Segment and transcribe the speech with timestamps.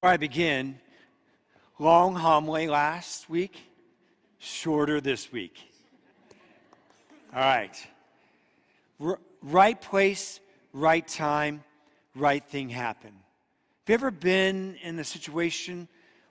[0.00, 0.78] Before I begin,
[1.78, 3.60] long homily last week,
[4.38, 5.58] shorter this week.
[7.34, 7.76] All right.
[8.98, 10.40] R- right place,
[10.72, 11.62] right time,
[12.14, 13.10] right thing happen.
[13.10, 15.86] Have you ever been in a situation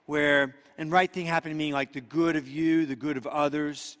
[0.06, 3.98] where, and right thing happened meaning like the good of you, the good of others,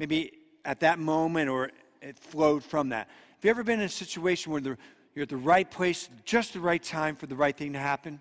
[0.00, 0.32] maybe
[0.64, 3.06] at that moment or it flowed from that?
[3.06, 4.76] Have you ever been in a situation where the,
[5.14, 8.20] you're at the right place, just the right time for the right thing to happen?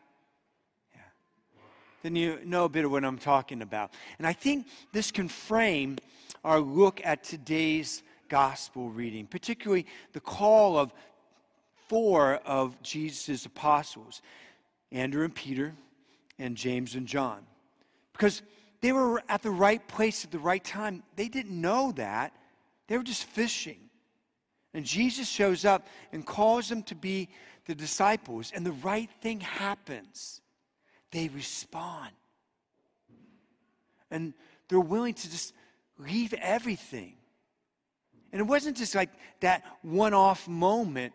[2.01, 3.91] Then you know a bit of what I'm talking about.
[4.17, 5.97] And I think this can frame
[6.43, 10.93] our look at today's gospel reading, particularly the call of
[11.87, 14.21] four of Jesus' apostles
[14.91, 15.73] Andrew and Peter,
[16.37, 17.45] and James and John.
[18.11, 18.41] Because
[18.81, 21.03] they were at the right place at the right time.
[21.15, 22.33] They didn't know that,
[22.87, 23.77] they were just fishing.
[24.73, 27.29] And Jesus shows up and calls them to be
[27.65, 30.41] the disciples, and the right thing happens
[31.11, 32.11] they respond.
[34.09, 34.33] And
[34.67, 35.53] they're willing to just
[35.97, 37.13] leave everything.
[38.31, 39.09] And it wasn't just like
[39.41, 41.13] that one off moment,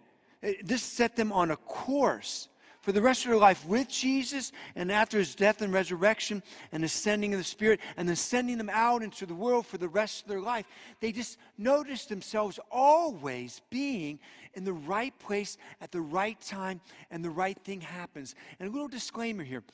[0.63, 2.49] this set them on a course
[2.87, 6.85] for the rest of their life with Jesus and after his death and resurrection and
[6.85, 10.23] ascending of the Spirit and then sending them out into the world for the rest
[10.23, 10.67] of their life.
[11.01, 14.21] They just noticed themselves always being
[14.55, 18.37] in the right place at the right time and the right thing happens.
[18.61, 19.65] And a little disclaimer here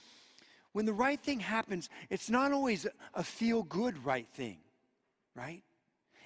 [0.73, 4.57] when the right thing happens, it's not always a feel good right thing,
[5.37, 5.63] right?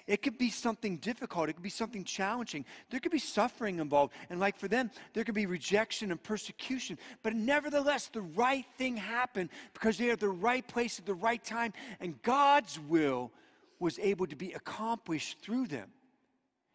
[0.07, 1.49] It could be something difficult.
[1.49, 2.63] It could be something challenging.
[2.89, 4.13] There could be suffering involved.
[4.29, 6.97] And like for them, there could be rejection and persecution.
[7.23, 11.43] But nevertheless, the right thing happened because they're at the right place at the right
[11.43, 11.73] time.
[11.99, 13.31] And God's will
[13.79, 15.89] was able to be accomplished through them.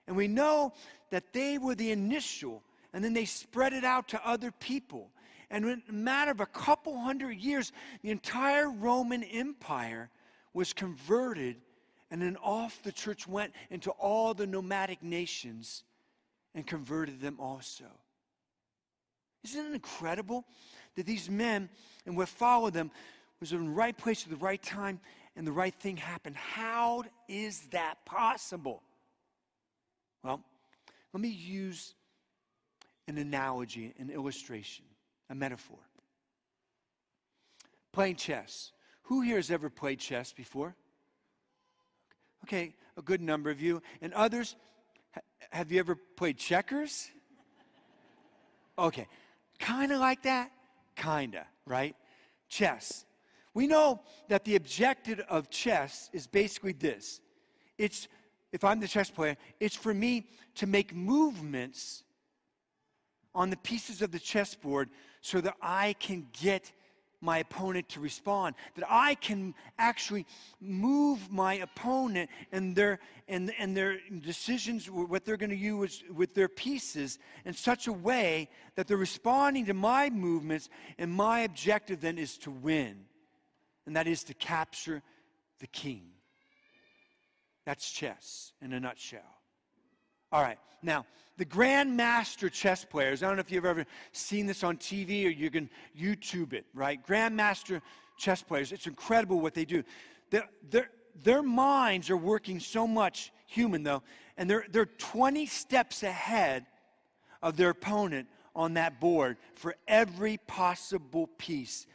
[0.06, 0.74] And we know
[1.10, 5.10] that they were the initial, and then they spread it out to other people.
[5.50, 7.72] And in a matter of a couple hundred years,
[8.02, 10.10] the entire Roman Empire
[10.52, 11.56] was converted
[12.12, 15.82] and then off the church went into all the nomadic nations
[16.54, 17.86] and converted them also.
[19.42, 20.44] Isn't it incredible
[20.94, 21.70] that these men
[22.04, 22.90] and what followed them
[23.40, 25.00] was in the right place at the right time
[25.36, 26.36] and the right thing happened?
[26.36, 28.82] How is that possible?
[30.22, 30.42] Well,
[31.14, 31.94] let me use
[33.08, 34.84] an analogy, an illustration,
[35.30, 35.78] a metaphor.
[37.90, 38.72] Playing chess.
[39.04, 40.76] Who here has ever played chess before?
[42.44, 43.82] Okay, a good number of you.
[44.00, 44.56] And others,
[45.50, 47.10] have you ever played checkers?
[48.78, 49.06] Okay,
[49.58, 50.50] kind of like that?
[50.96, 51.94] Kind of, right?
[52.48, 53.04] Chess.
[53.54, 57.20] We know that the objective of chess is basically this
[57.78, 58.06] it's,
[58.52, 60.26] if I'm the chess player, it's for me
[60.56, 62.04] to make movements
[63.34, 66.70] on the pieces of the chessboard so that I can get
[67.22, 70.26] my opponent to respond, that I can actually
[70.60, 76.34] move my opponent and their, and, and their decisions, what they're going to use with
[76.34, 80.68] their pieces, in such a way that they're responding to my movements,
[80.98, 83.04] and my objective then is to win,
[83.86, 85.02] and that is to capture
[85.60, 86.10] the king.
[87.64, 89.41] That's chess in a nutshell.
[90.32, 91.04] All right, now,
[91.36, 95.28] the grandmaster chess players, I don't know if you've ever seen this on TV or
[95.28, 97.04] you can YouTube it, right?
[97.06, 97.82] Grandmaster
[98.16, 99.84] chess players, it's incredible what they do.
[100.30, 100.88] Their, their,
[101.22, 104.02] their minds are working so much, human though,
[104.38, 106.64] and they're, they're 20 steps ahead
[107.42, 108.26] of their opponent
[108.56, 111.86] on that board for every possible piece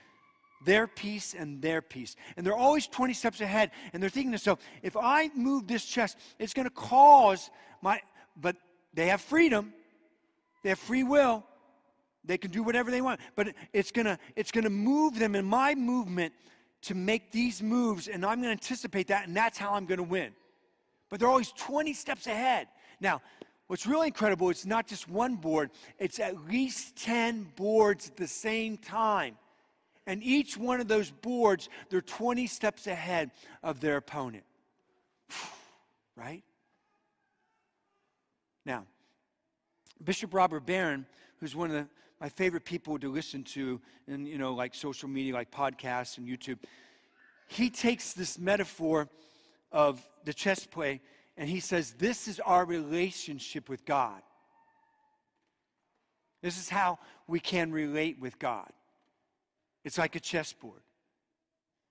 [0.65, 2.15] their piece and their piece.
[2.35, 3.71] And they're always 20 steps ahead.
[3.93, 8.01] And they're thinking to themselves, if I move this chess, it's going to cause my,
[8.39, 8.55] but
[8.93, 9.73] they have freedom,
[10.63, 11.43] they have free will.
[12.23, 15.75] They can do whatever they want, but it's gonna it's gonna move them in my
[15.75, 16.33] movement
[16.81, 20.33] to make these moves, and I'm gonna anticipate that, and that's how I'm gonna win.
[21.09, 22.67] But they're always 20 steps ahead.
[22.99, 23.21] Now,
[23.67, 28.27] what's really incredible, it's not just one board, it's at least 10 boards at the
[28.27, 29.37] same time.
[30.05, 33.31] And each one of those boards, they're 20 steps ahead
[33.63, 34.43] of their opponent.
[36.15, 36.43] Right?
[38.67, 38.83] Now,
[40.03, 41.05] Bishop Robert Barron,
[41.39, 41.87] who's one of the,
[42.19, 43.79] my favorite people to listen to
[44.09, 46.59] in, you know, like social media, like podcasts and YouTube,
[47.47, 49.07] he takes this metaphor
[49.71, 50.99] of the chess play
[51.37, 54.21] and he says, This is our relationship with God.
[56.41, 58.69] This is how we can relate with God.
[59.85, 60.81] It's like a chessboard.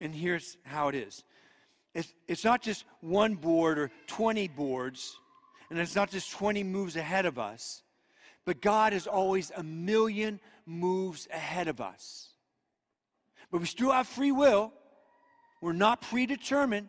[0.02, 1.24] And here's how it is
[1.94, 5.16] it's, it's not just one board or 20 boards
[5.70, 7.82] and it's not just 20 moves ahead of us,
[8.44, 12.28] but God is always a million moves ahead of us.
[13.50, 14.72] But we still have free will.
[15.60, 16.88] We're not predetermined.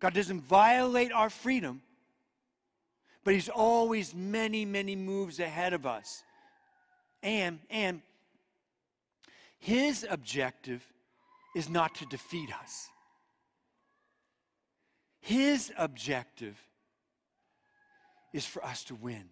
[0.00, 1.80] God doesn't violate our freedom,
[3.24, 6.22] but He's always many, many moves ahead of us.
[7.22, 8.02] And, and
[9.58, 10.84] His objective
[11.54, 12.88] is not to defeat us.
[15.20, 16.58] His objective
[18.34, 19.24] is for us to win.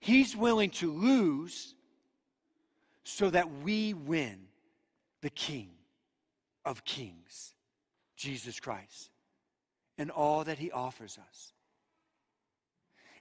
[0.00, 1.74] He's willing to lose
[3.04, 4.40] so that we win
[5.22, 5.70] the King
[6.64, 7.54] of Kings,
[8.16, 9.10] Jesus Christ,
[9.96, 11.52] and all that He offers us.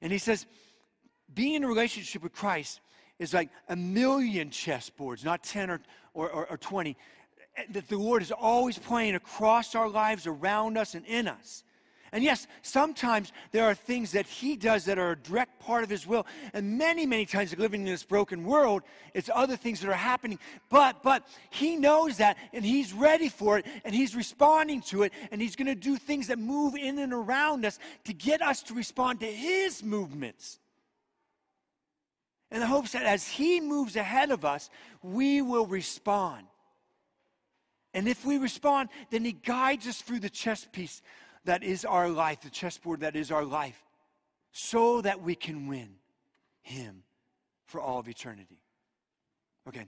[0.02, 0.48] And He says,
[1.34, 2.82] being in a relationship with Christ
[3.20, 5.82] is like a million chessboards, not 10 or,
[6.16, 6.98] or, or, or 20,
[7.70, 11.64] that the Lord is always playing across our lives, around us, and in us.
[12.14, 15.90] And yes, sometimes there are things that He does that are a direct part of
[15.90, 16.26] His will.
[16.54, 20.38] And many, many times living in this broken world, it's other things that are happening.
[20.70, 25.14] But, but He knows that and He's ready for it and He's responding to it.
[25.32, 28.62] And He's going to do things that move in and around us to get us
[28.64, 30.60] to respond to His movements.
[32.52, 34.70] In the hopes that as He moves ahead of us,
[35.02, 36.46] we will respond.
[37.94, 41.02] And if we respond, then He guides us through the chess piece
[41.46, 43.84] that is our life, the chessboard that is our life,
[44.52, 45.96] so that we can win
[46.62, 47.04] Him
[47.66, 48.60] for all of eternity.
[49.68, 49.86] Okay.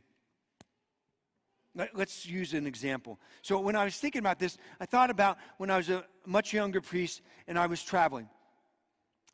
[1.93, 3.19] Let's use an example.
[3.41, 6.53] So, when I was thinking about this, I thought about when I was a much
[6.53, 8.29] younger priest and I was traveling.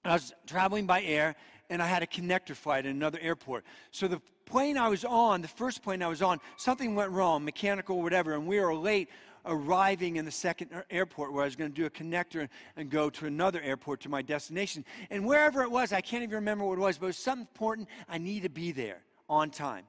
[0.05, 1.35] I was traveling by air
[1.69, 3.65] and I had a connector flight at another airport.
[3.91, 7.43] So, the plane I was on, the first plane I was on, something went wrong,
[7.43, 9.09] mechanical or whatever, and we were late
[9.45, 13.09] arriving in the second airport where I was going to do a connector and go
[13.09, 14.85] to another airport to my destination.
[15.09, 17.47] And wherever it was, I can't even remember what it was, but it was something
[17.51, 17.87] important.
[18.07, 19.85] I need to be there on time.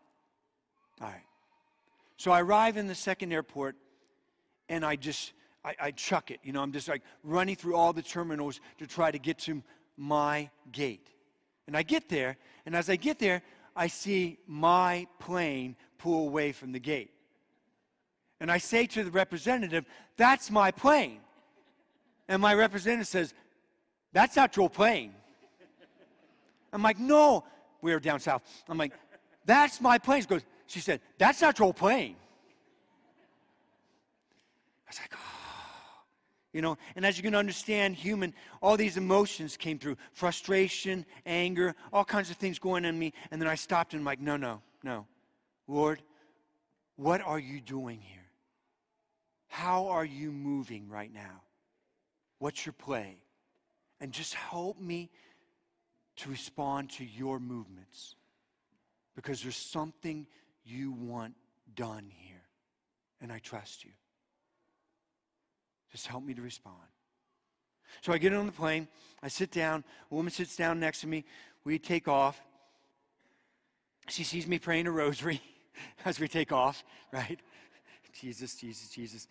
[1.00, 1.22] All right.
[2.16, 3.76] So I arrive in the second airport
[4.68, 5.32] and I just,
[5.64, 6.40] I, I chuck it.
[6.42, 9.62] You know, I'm just like running through all the terminals to try to get to
[9.96, 11.08] my gate.
[11.66, 12.36] And I get there,
[12.66, 13.42] and as I get there,
[13.76, 17.12] I see my plane pull away from the gate.
[18.40, 19.84] And I say to the representative,
[20.16, 21.20] That's my plane.
[22.28, 23.34] And my representative says,
[24.12, 25.12] That's not your plane.
[26.72, 27.44] I'm like, No.
[27.82, 28.42] We are down south.
[28.68, 28.92] I'm like,
[29.44, 30.22] That's my plane.
[30.22, 32.16] She goes, She said, That's not your plane.
[34.86, 35.40] I was like, Oh.
[36.52, 41.76] You know, and as you can understand, human, all these emotions came through frustration, anger,
[41.92, 43.12] all kinds of things going on in me.
[43.30, 45.06] And then I stopped and I'm like, no, no, no.
[45.68, 46.02] Lord,
[46.96, 48.19] what are you doing here?
[49.50, 51.42] How are you moving right now?
[52.38, 53.16] What's your play?
[54.00, 55.10] And just help me
[56.18, 58.14] to respond to your movements
[59.16, 60.28] because there's something
[60.64, 61.34] you want
[61.74, 62.42] done here.
[63.20, 63.90] And I trust you.
[65.90, 66.76] Just help me to respond.
[68.02, 68.86] So I get on the plane.
[69.20, 69.82] I sit down.
[70.12, 71.24] A woman sits down next to me.
[71.64, 72.40] We take off.
[74.08, 75.42] She sees me praying a rosary
[76.04, 77.40] as we take off, right?
[78.12, 79.28] Jesus, Jesus, Jesus.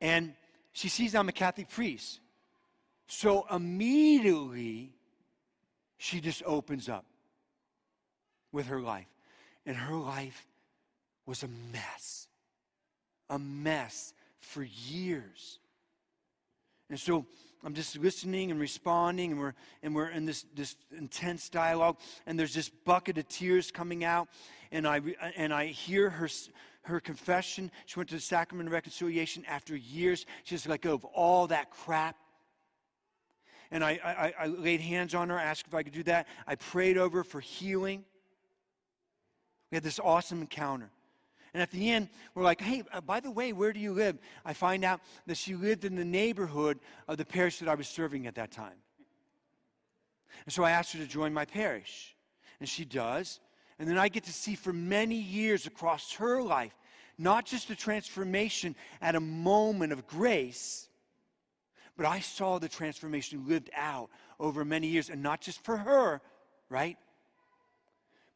[0.00, 0.34] And
[0.72, 2.20] she sees I'm a Catholic priest.
[3.06, 4.94] So immediately,
[5.96, 7.04] she just opens up
[8.50, 9.06] with her life.
[9.64, 10.46] And her life
[11.24, 12.26] was a mess.
[13.30, 15.60] A mess for years.
[16.90, 17.26] And so
[17.64, 22.38] I'm just listening and responding, and we're, and we're in this, this intense dialogue, and
[22.38, 24.28] there's this bucket of tears coming out
[24.72, 25.00] and I,
[25.36, 26.28] and I hear her,
[26.82, 27.70] her confession.
[27.86, 30.26] She went to the sacrament of reconciliation after years.
[30.44, 32.16] She just let go of all that crap.
[33.70, 36.26] And I, I, I laid hands on her, asked if I could do that.
[36.46, 38.04] I prayed over for healing.
[39.70, 40.90] We had this awesome encounter.
[41.54, 44.18] And at the end, we're like, hey, uh, by the way, where do you live?
[44.44, 47.88] I find out that she lived in the neighborhood of the parish that I was
[47.88, 48.72] serving at that time.
[50.46, 52.16] And so I asked her to join my parish.
[52.58, 53.38] And she does.
[53.78, 56.74] And then I get to see for many years across her life,
[57.18, 60.88] not just the transformation at a moment of grace,
[61.96, 64.08] but I saw the transformation lived out
[64.40, 66.20] over many years, and not just for her,
[66.68, 66.96] right?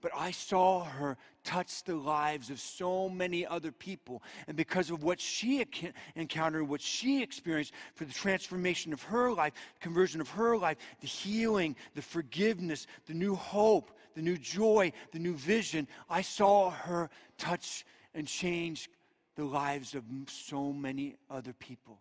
[0.01, 4.23] But I saw her touch the lives of so many other people.
[4.47, 5.65] And because of what she
[6.15, 11.07] encountered, what she experienced for the transformation of her life, conversion of her life, the
[11.07, 17.11] healing, the forgiveness, the new hope, the new joy, the new vision, I saw her
[17.39, 17.85] touch
[18.15, 18.91] and change
[19.37, 22.01] the lives of so many other people.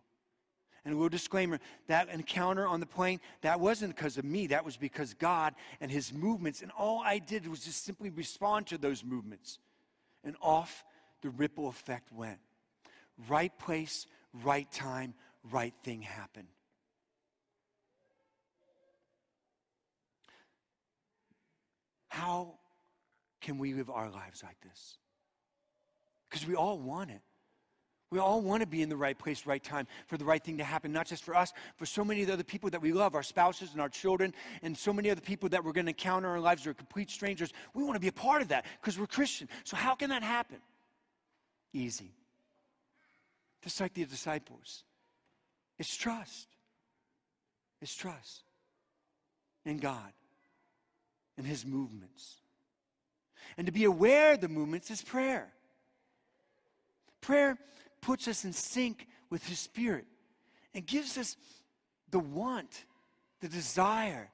[0.86, 4.64] And a little disclaimer that encounter on the plane, that wasn't because of me, that
[4.64, 6.62] was because God and His movements.
[6.62, 9.58] And all I did was just simply respond to those movements.
[10.22, 10.84] And off
[11.22, 12.38] the ripple effect went.
[13.28, 14.06] Right place,
[14.44, 15.14] right time,
[15.50, 16.46] right thing happened.
[22.06, 22.54] How
[23.40, 24.98] can we live our lives like this?
[26.30, 27.22] Because we all want it.
[28.10, 30.58] We all want to be in the right place, right time, for the right thing
[30.58, 32.92] to happen, not just for us, for so many of the other people that we
[32.92, 34.32] love, our spouses and our children,
[34.62, 37.10] and so many other people that we're going to encounter in our lives are complete
[37.10, 37.52] strangers.
[37.74, 39.48] We want to be a part of that because we're Christian.
[39.64, 40.58] So, how can that happen?
[41.72, 42.12] Easy.
[43.62, 44.84] Just like the disciples.
[45.78, 46.46] It's trust.
[47.82, 48.44] It's trust
[49.64, 50.12] in God
[51.36, 52.36] and His movements.
[53.58, 55.52] And to be aware of the movements is prayer.
[57.20, 57.58] Prayer
[58.06, 60.04] puts us in sync with His Spirit
[60.74, 61.36] and gives us
[62.12, 62.84] the want,
[63.40, 64.30] the desire,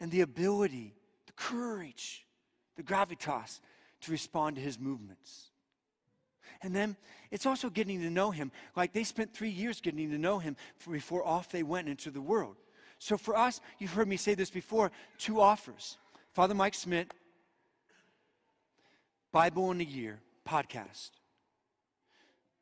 [0.00, 2.26] and the ability, the courage,
[2.74, 3.60] the gravitas
[4.00, 5.52] to respond to His movements.
[6.60, 6.96] And then
[7.30, 8.50] it's also getting to know Him.
[8.74, 10.56] Like they spent three years getting to know Him
[10.90, 12.56] before off they went into the world.
[12.98, 15.98] So for us, you've heard me say this before two offers.
[16.32, 17.14] Father Mike Schmitz,
[19.30, 21.10] Bible in a Year podcast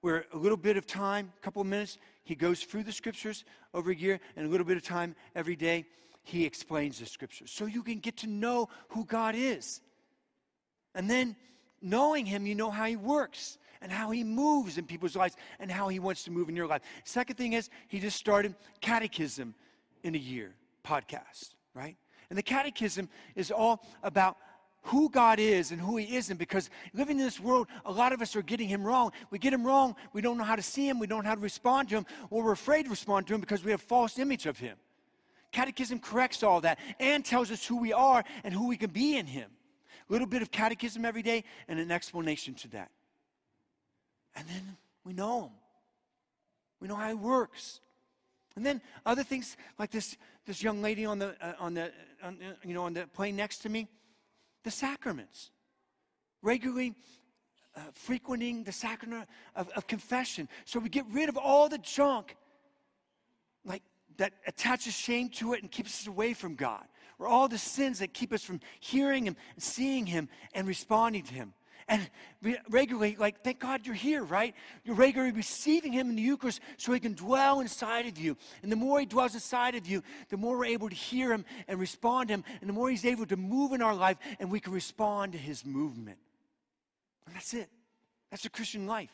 [0.02, 3.44] where a little bit of time, a couple of minutes, he goes through the scriptures
[3.72, 5.86] over a year, and a little bit of time every day,
[6.24, 7.50] he explains the scriptures.
[7.50, 9.80] So you can get to know who God is.
[10.94, 11.36] And then,
[11.80, 15.70] knowing him, you know how he works and how he moves in people's lives and
[15.70, 16.82] how he wants to move in your life.
[17.04, 19.54] Second thing is, he just started Catechism
[20.02, 20.54] in a year
[20.84, 21.96] podcast, right?
[22.28, 24.36] And the Catechism is all about
[24.82, 28.20] who God is and who He isn't because living in this world, a lot of
[28.20, 29.12] us are getting Him wrong.
[29.30, 31.36] We get Him wrong, we don't know how to see Him, we don't know how
[31.36, 33.84] to respond to Him, or we're afraid to respond to Him because we have a
[33.84, 34.76] false image of Him.
[35.52, 39.16] Catechism corrects all that and tells us who we are and who we can be
[39.16, 39.50] in Him.
[40.08, 42.90] A little bit of catechism every day and an explanation to that.
[44.34, 45.50] And then we know Him.
[46.80, 47.80] We know how He works.
[48.56, 52.38] And then other things like this, this young lady on the, uh, on the, on,
[52.64, 53.88] you know, on the plane next to me
[54.64, 55.50] the sacraments,
[56.42, 56.94] regularly
[57.76, 60.48] uh, frequenting the sacrament of, of confession.
[60.64, 62.36] So we get rid of all the junk
[63.64, 63.82] like
[64.18, 66.84] that attaches shame to it and keeps us away from God,
[67.18, 71.34] or all the sins that keep us from hearing Him, seeing Him, and responding to
[71.34, 71.54] Him.
[71.88, 72.08] And
[72.70, 74.54] regularly, like, thank God you're here, right?
[74.84, 78.36] You're regularly receiving Him in the Eucharist so He can dwell inside of you.
[78.62, 81.44] And the more He dwells inside of you, the more we're able to hear Him
[81.68, 82.44] and respond to Him.
[82.60, 85.38] And the more He's able to move in our life, and we can respond to
[85.38, 86.18] His movement.
[87.26, 87.68] And that's it.
[88.30, 89.10] That's a Christian life.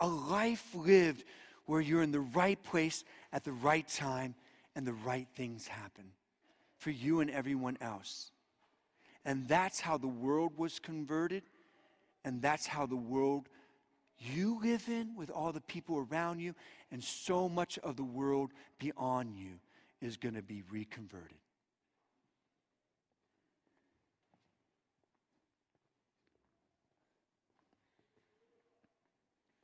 [0.00, 1.24] A life lived
[1.66, 4.34] where you're in the right place at the right time
[4.74, 6.04] and the right things happen
[6.78, 8.30] for you and everyone else.
[9.24, 11.42] And that's how the world was converted.
[12.24, 13.48] And that's how the world
[14.18, 16.54] you live in with all the people around you
[16.90, 19.58] and so much of the world beyond you
[20.00, 21.41] is going to be reconverted.